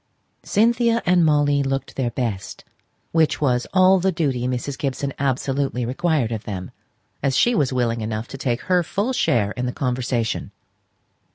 Cynthia 0.41 1.03
and 1.05 1.23
Molly 1.23 1.61
looked 1.61 1.95
their 1.95 2.09
best, 2.09 2.65
which 3.11 3.39
was 3.39 3.67
all 3.71 3.99
the 3.99 4.11
duty 4.11 4.47
Mrs. 4.47 4.75
Gibson 4.75 5.13
absolutely 5.19 5.85
required 5.85 6.31
of 6.31 6.43
them, 6.45 6.71
as 7.21 7.37
she 7.37 7.53
was 7.53 7.71
willing 7.71 8.01
enough 8.01 8.27
to 8.29 8.37
take 8.39 8.61
her 8.61 8.81
full 8.81 9.13
share 9.13 9.51
in 9.51 9.67
the 9.67 9.71
conversation. 9.71 10.49